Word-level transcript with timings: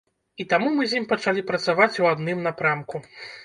І 0.43 0.47
таму 0.53 0.71
мы 0.77 0.87
з 0.93 0.97
ім 1.01 1.05
пачалі 1.11 1.45
працаваць 1.51 1.99
у 2.07 2.11
адным 2.15 2.45
напрамку. 2.51 3.07